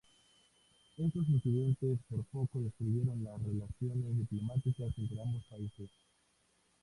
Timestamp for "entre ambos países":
4.97-5.91